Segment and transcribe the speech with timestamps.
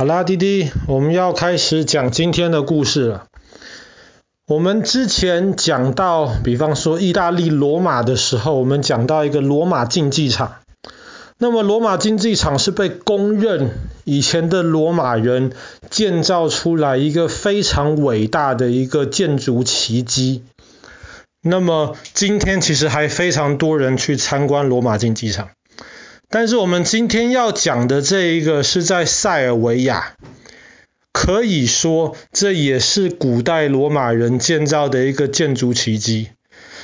[0.00, 3.26] 好啦，弟弟，我们要开始讲今天的故事了。
[4.46, 10.54] 我们之前讲到，比方说意大利罗马的时候，我们讲到一个罗马竞技场。
[11.36, 13.72] 那么罗马竞技场是被公认
[14.04, 15.52] 以前的罗马人
[15.90, 20.44] 建造出来一个非常伟大的一个建筑奇迹。
[21.42, 25.50] 那么今天其实还非常多人去参观罗马竞技场。
[26.32, 30.14] 但是我们今天要讲的这一个是在塞尔维亚，
[31.12, 36.28] 可以说这也是古代罗马人建造的一个建筑奇迹。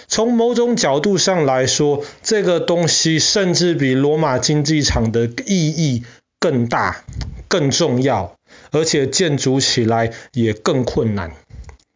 [0.09, 6.03] 从某种角度上来说，这个东西甚至比罗马竞技场的意义
[6.41, 7.05] 更大、
[7.47, 8.37] 更重要，
[8.73, 11.31] 而且建筑起来也更困难。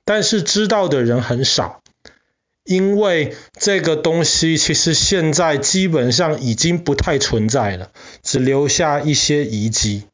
[0.05, 1.80] 但是知道的人很少。
[2.71, 7.91] 因为这个东西其实现在基本上已经不太存在了，
[8.23, 10.05] 只留下一些遗迹。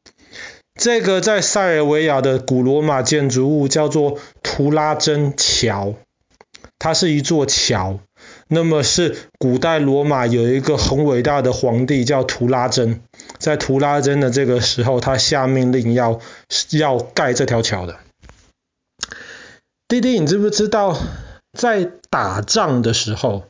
[0.73, 5.93] 这个在塞尔维亚的古罗马建筑物叫做图拉真桥，
[6.79, 7.99] 它是一座桥。
[8.47, 13.01] 那么是古代罗马有一个很伟大的皇帝叫图拉真，
[13.37, 16.19] 在图拉真的这个时候，他下命令要
[16.71, 17.97] 要盖这条桥的。
[19.87, 20.97] 弟弟，你知不知道？
[21.57, 23.45] 在打仗的时候，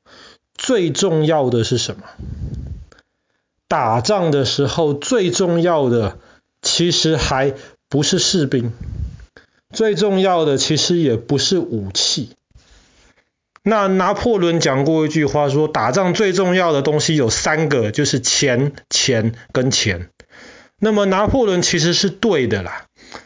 [0.56, 2.04] 最重要的是什么？
[3.68, 6.18] 打仗的时候最重要的，
[6.62, 7.54] 其实还
[7.90, 8.72] 不是士兵，
[9.74, 12.30] 最重要的其实也不是武器。
[13.62, 20.10] 那拿破仑讲过一句话说，打仗最重要的东西有三个，就是钱、钱跟钱。
[20.80, 22.86] 那么拿破仑其实是对的啦，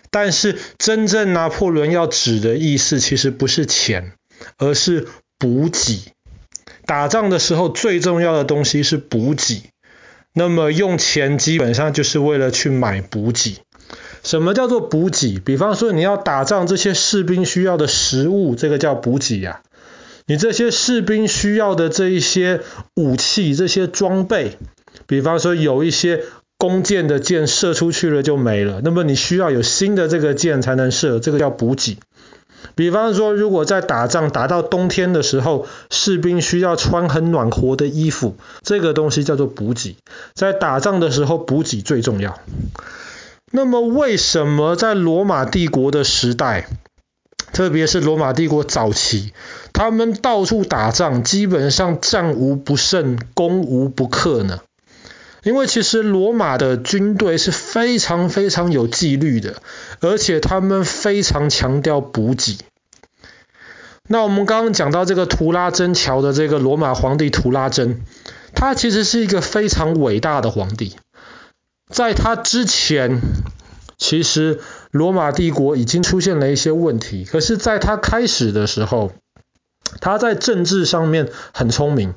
[0.10, 4.14] 但是真正拿破仑要指的意思，其实不是钱。
[4.58, 6.14] 而是补给。
[6.86, 9.64] 打仗的时候最重要的东西是补给。
[10.34, 13.58] 那么用钱基本上就是为了去买补给。
[14.24, 15.40] 什么叫做补给？
[15.40, 19.62] 比方说你要打仗，这些士兵需要的食物，这个叫补给呀。
[20.28, 22.62] 你这些士兵需要的这一些
[22.96, 24.58] 武器、这些装备，
[25.08, 26.24] 比方说有一些
[26.58, 31.98] 弓箭的箭射出去了就没了，那么你需要有新的这个箭才能射，这个叫补给。
[32.76, 39.98] 比方说，如果在打仗打到冬天的时候，士兵需要穿很暖和的衣服，这个东西叫做补给。
[40.34, 42.40] 在打仗的时候，补给最重要。
[43.52, 46.68] 那么，为什么在罗马帝国的时代，
[47.52, 49.34] 特别是罗马帝国早期，
[49.74, 54.60] 他们到处打仗，基本上战无不胜，攻无不克呢？
[55.44, 59.62] 因为其实罗马的军队是非常非常有纪律的，
[60.00, 62.60] 而且他们非常强调补给。
[64.08, 68.02] 那我们刚刚讲到这个图拉真桥的这个罗马皇帝图拉真，
[68.54, 70.96] 他其实是一个非常伟大的皇帝。
[71.90, 73.22] 在他之前，
[73.98, 74.60] 其实
[74.92, 79.12] 罗马帝国已经出现了一些问题，可是在他开始的时候，
[80.02, 82.14] 他在政治上面很聪明。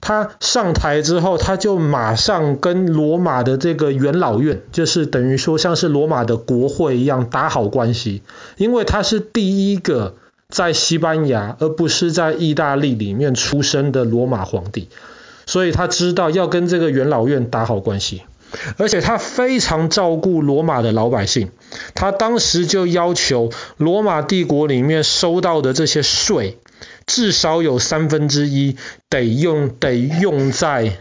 [0.00, 8.22] 他上台之后，他就马上跟罗马的这个元老院，就是等于说像是罗马的国会一样打好关系，
[8.56, 10.14] 因为他是第一个
[10.48, 14.88] 在西班牙而不是在意大利里面出生的罗马皇帝，
[15.46, 18.22] 所以他知道要跟这个元老院打好关系，
[18.78, 21.50] 而且他非常照顾罗马的老百姓，
[21.94, 26.56] 他当时就要求罗马帝国里面收到的这些税。
[27.08, 28.76] 至少有三分之一
[29.10, 30.92] 得用得用在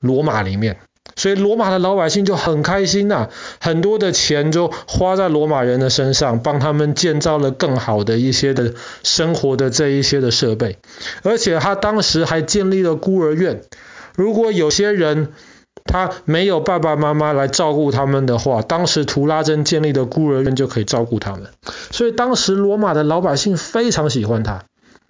[0.00, 0.78] 罗马里面，
[1.16, 3.28] 所以罗马的老百姓就很开心呐、
[3.60, 8.72] 很多的钱就花在罗马人的身上，帮他们建造了更好的一些的
[9.02, 10.78] 生活的这一些的设备，
[11.24, 13.60] 而且他当时还建立了孤儿院，
[14.14, 15.32] 如果有些人
[15.84, 21.48] 他没有爸爸妈妈来照顾他们的话，当时图拉真建立的孤儿院就可以照顾他们，
[21.90, 24.64] 所以当时罗马的老百姓非常喜欢他。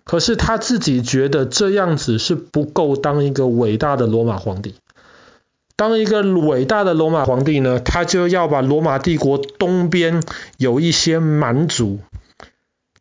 [0.05, 4.75] 可是他自己觉得这样子是不够当一个伟大的罗马皇帝。
[5.77, 10.23] 当一个伟大的罗马皇帝呢，他就要把罗马帝国东边
[10.59, 12.01] 有一些蛮族，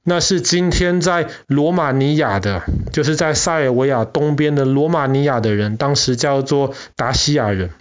[0.03, 2.63] 那是今天在罗马尼亚的，
[2.93, 7.71] 就是在塞尔维亚东边的罗马尼亚的人，当时叫做达西亚人，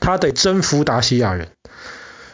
[0.00, 1.48] 他得征服达西亚人。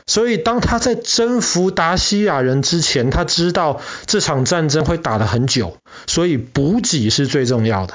[0.08, 5.76] 所以，当他在征服达西亚人之前，他知道这场战争会打得很久，
[6.06, 7.94] 所以补给是最重要的。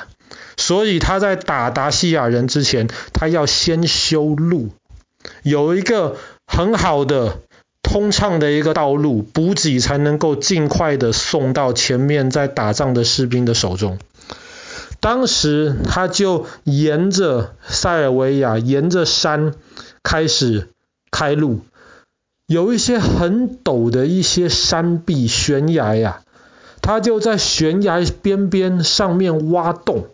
[0.57, 4.71] 所以他在打达西亚人之前，他要先修路，
[5.43, 7.39] 有一个很好的
[7.81, 13.97] 通畅的一个道路，补给才能够尽快的送到前面在打仗的士兵的手中。
[14.99, 19.53] 当时他就沿着塞尔维亚，沿着山
[20.03, 20.67] 开始
[21.09, 21.61] 开路。
[22.47, 30.07] 有一些很陡的一些山壁、悬崖呀、啊，他就在悬崖边边上面挖洞，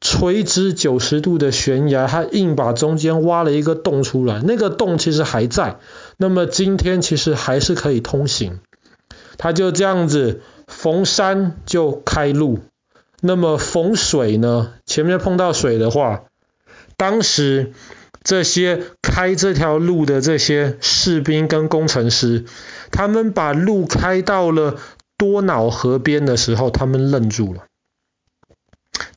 [0.00, 5.78] 垂直九十度的悬崖，他硬把中间挖了一个洞出来，那个洞其实还在，
[6.18, 8.60] 那么今天其实还是可以通行。
[9.38, 12.60] 他就这样子逢山就开路，
[13.20, 16.24] 那么逢水呢，前面碰到水的话，
[16.96, 17.72] 当时
[18.22, 18.82] 这些
[19.14, 22.46] 开这条路的这些士兵跟工程师，
[22.90, 24.76] 他们把路开到了
[25.16, 27.62] 多瑙河边的时候，他们愣住了。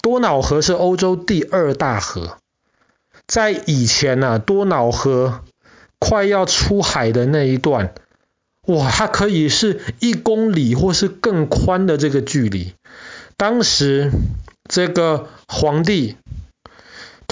[0.04, 2.38] 多瑙河是欧洲第二大河，
[3.26, 5.40] 在以前呢、啊，多瑙河
[5.98, 7.96] 快要出海的那一段。
[8.68, 12.76] 哇，它可以是一公里或是更宽的这个距离。
[13.36, 14.12] 当时
[14.70, 16.18] 这个皇帝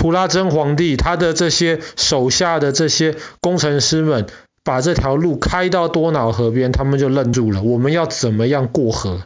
[0.05, 4.27] 图拉真皇帝，他的这些手下的这些工程师们，
[4.63, 7.63] 把这条路开到多瑙河边，他们就愣住了。
[7.63, 9.23] 我们要怎么样过河？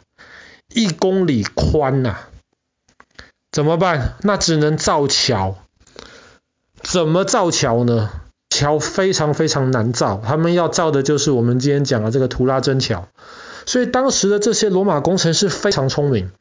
[0.73, 2.15] 一公里宽呐、
[3.51, 4.13] 怎么办？
[4.21, 5.57] 那只能造桥。
[6.81, 8.09] 怎么造桥呢？
[8.49, 13.09] 桥非常非常难造，他们要造的就是我们今天讲的这个图拉真桥。
[13.65, 16.31] 所以当时的这些罗马工程师非常聪明，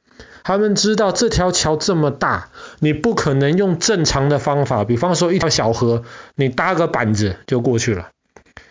[0.45, 2.49] 他们知道这条桥这么大，
[2.81, 6.05] 你不可能用正常的方法，比方说一条小河，
[6.35, 8.09] 你搭个板子就过去了。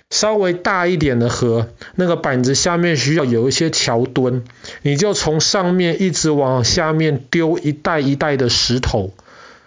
[0.09, 4.45] 稍微大一点的河，那个板子下面需要有一些桥墩，
[4.81, 9.13] 你就从上面一直往下面丢一袋一袋的石头。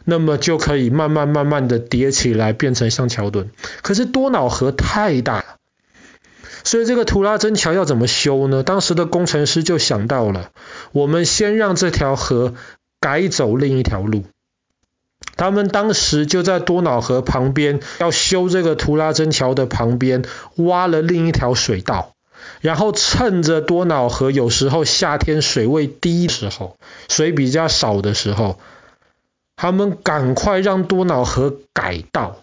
[0.06, 3.50] 那么就可以慢慢慢慢的叠起来，变成像桥墩。
[3.82, 5.44] 可是多瑙河太大，
[6.70, 8.62] 所以这个图拉真桥要怎么修呢？
[8.62, 10.52] 当时的工程师就想到了，
[10.93, 12.55] 我们先让这条河
[13.00, 14.22] 改走另一条路。
[15.34, 20.25] 他们当时就在多瑙河旁边要修这个图拉真桥的旁边
[20.55, 22.12] 挖了另一条水道，
[22.61, 26.76] 然后趁着多瑙河有时候夏天水位低的时候，
[27.08, 28.61] 水比较少的时候。
[29.56, 32.37] 他们赶快让多瑙河改道，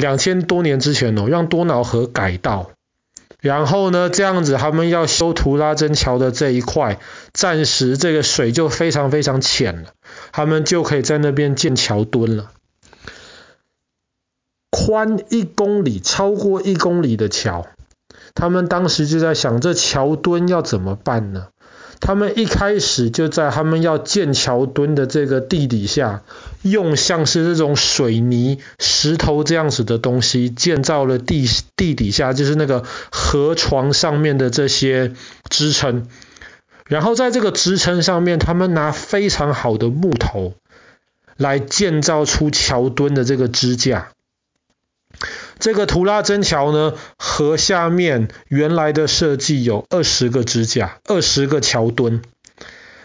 [0.00, 2.70] 两千多年之前哦，让多瑙河改道，
[3.40, 6.98] 然后呢，这样子他们要修图拉真桥的这一块，
[7.32, 9.90] 暂时这个水就非常非常浅了，
[10.32, 12.50] 他们就可以在那边建桥墩了。
[14.70, 17.66] 宽一公里，超过一公里的桥，
[18.34, 21.48] 他们当时就在想，这桥墩要怎么办呢？
[22.00, 26.22] 他们一开始就在他们要建桥墩的这个地底下，
[26.62, 35.12] 用像是这种水泥、石头这样子的东西建造了地地底下，就是那个河床上面的这些
[35.48, 36.08] 支撑。
[36.86, 40.54] 然后在这个支撑上面，他们拿非常好的木头
[41.36, 44.08] 来建造出桥墩的这个支架。
[45.60, 52.22] 这个图拉真桥呢，河下面原来的设计有二十个支架，二十个桥墩，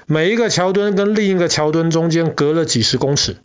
[0.07, 3.36] 每一个桥墩跟另一个桥墩中间隔了几十公尺，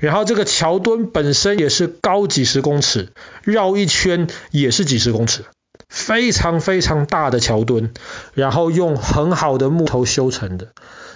[0.00, 3.12] 然后这个桥墩本身也是高几十公尺，
[3.44, 5.44] 绕一圈也是几十公尺，
[5.88, 7.92] 非常非常大的桥墩，
[8.34, 10.72] 然后用很好的木头修成的，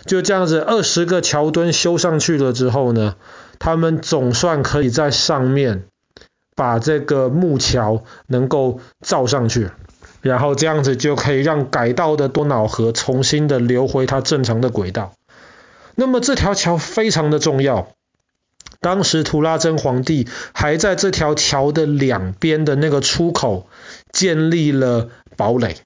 [0.07, 3.17] 就这样子二十个桥墩修上去了之后呢，
[3.59, 5.83] 他们总算可以在上面。
[6.59, 9.71] 把这个木桥能够造上去，
[10.23, 15.13] 然后这样子就可以让改道的多瑙河重新的流回它正常的轨道。
[15.95, 17.93] 那么这条桥非常的重要，
[18.81, 23.69] 当时图拉真皇帝还在这条桥的两边的那个出口
[24.11, 25.77] 建立了堡垒，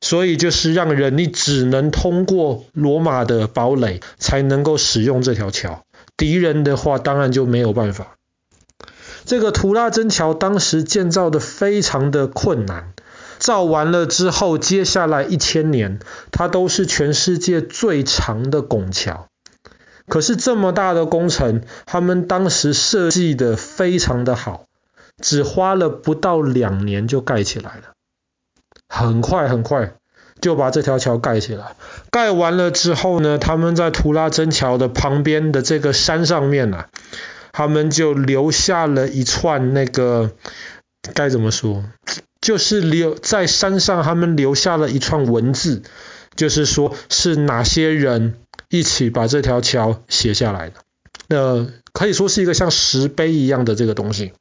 [0.00, 5.84] 所以就是让人你只能通过罗马的堡垒才能够使用这条桥，
[6.16, 8.16] 敌人的话当然就没有办法。
[9.26, 12.92] 这个图拉真桥当时建造的非常的困难，
[13.38, 15.98] 造完了之后，接下来一千年，
[16.30, 19.26] 它都是全世界最长的拱桥。
[20.06, 24.66] 可是这么大的工程，他们当时设计的非常的好，
[25.20, 27.94] 只花了不到两年就盖起来了，
[28.88, 29.94] 很快很快
[30.40, 31.74] 就把这条桥盖起来。
[32.12, 36.86] 盖完了之后呢，他们在图拉真桥的旁边的这个山上面啊。
[37.56, 40.32] 他们就留下了一串那个
[41.14, 41.84] 该怎么说，
[42.42, 45.80] 就是留在山上，他们留下了一串文字，
[46.36, 48.34] 就是说是哪些人
[48.68, 50.74] 一起把这条桥写下来的。
[51.28, 54.34] 那可以说是一个像石碑一样的这个东西。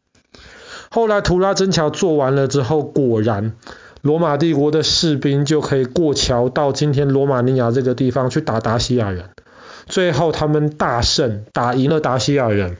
[0.89, 3.53] 后来图拉真桥做完了之后，果然
[4.01, 9.29] 罗马帝国的士兵就可以过桥到今天罗马尼亚这个地方去打达西亚人。
[9.87, 12.75] 最后他们大胜，打赢了达西亚人。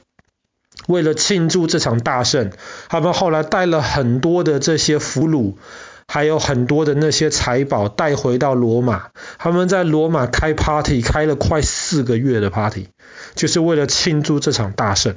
[0.87, 2.51] 为了庆祝这场大胜，
[2.89, 5.55] 他们后来带了很多的这些俘虏，
[6.07, 9.07] 还有很多的那些财宝带回到罗马。
[9.37, 12.87] 他们在罗马开 party，开了快四个月的 party，
[13.33, 15.15] 就是为了庆祝这场大胜。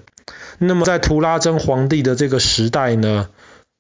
[0.59, 3.29] 那么在图拉真皇帝的这个时代呢，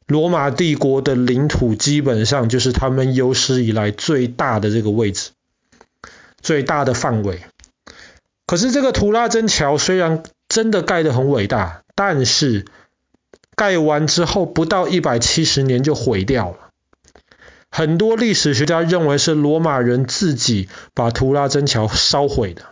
[0.06, 5.30] 罗马帝国的领土基本上就是他们有史以来最大的这个位置，
[6.40, 7.40] 最大的范围。
[8.46, 12.64] 可是这个图拉真桥虽然真的盖得很伟大，但是
[13.54, 16.56] 盖完之后不到一百七十年就毁掉了。
[17.70, 22.62] 很多历史学家认为是罗马人自己把图拉真桥烧毁的。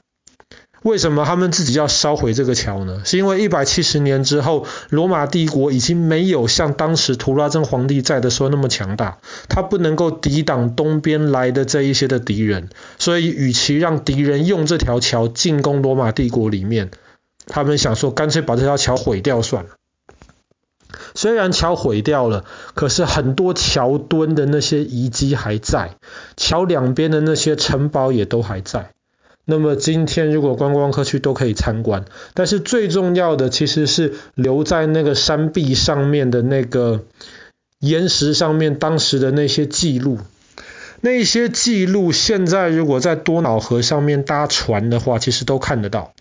[0.82, 3.02] 为什么他们自己要烧毁这个桥呢？
[3.04, 9.18] 是因为一百七十年之后，罗马帝国已经没有像当时图拉真皇帝在的时候那么强大，
[9.48, 12.68] 他不能够抵挡东边来的这一些的敌人，
[12.98, 16.92] 所以与其让敌人用这条桥进攻罗马帝国里面，
[17.46, 19.70] 他们想说干脆把这条桥毁掉算了。
[21.14, 25.96] 虽然桥毁掉了，可是很多桥墩的那些遗迹还在，
[26.36, 28.90] 桥两边的那些城堡也都还在。
[29.44, 37.04] 那么今天如果观光客去都可以参观，但是最重要的其实是留在那个山壁上面的那个
[37.78, 40.18] 岩石上面当时的那些记录，
[41.00, 46.12] 那些记录现在如果在多瑙河上面搭船的话，其实都看得到。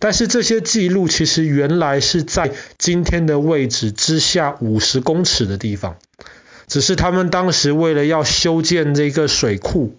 [0.00, 5.98] 但是这些记录其实原来是在今天的位置之下五十公尺的地方，
[6.66, 9.94] 只是他们当时为了要修建这个水库，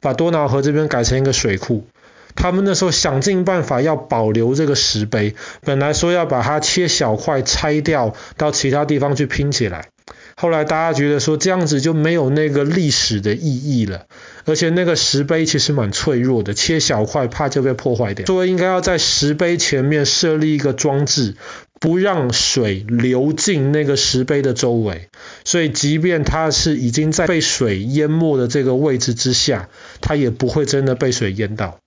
[0.00, 1.86] 把多瑙河这边改成一个水库。
[2.34, 9.86] 他们那时候想尽办法要保留这个石碑，本来说要把它切小块拆掉，到其他地方去拼起来。
[10.36, 14.06] 后来大家觉得说这样子就没有那个历史的意义了，
[14.44, 18.26] 而且那个石碑其实蛮脆弱的，切小块怕就被破坏掉。
[18.26, 21.36] 所以应该要在石碑前面设立一个装置，
[21.80, 25.08] 不让水流进那个石碑的周围。
[25.44, 29.68] 所以即便它是已经在被水淹没的这个位置之下，
[30.00, 31.78] 它也不会真的被水淹到。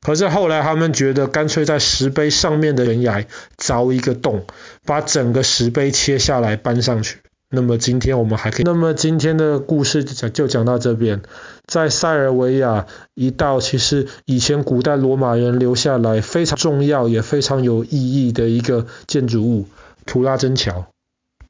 [0.00, 3.24] 可是后来他们觉得，干脆在石碑上面的悬崖
[3.56, 4.44] 凿一个洞，
[4.84, 7.18] 把整个石碑切下来搬上去。
[7.54, 11.20] 那么今天我们还可以，那么今天的故事就讲就讲到这边。
[11.66, 19.66] 在塞尔维亚一道其实以前古代罗马人留下来非常重要也非常有意义的一个建筑物——
[20.06, 20.86] 图拉真桥。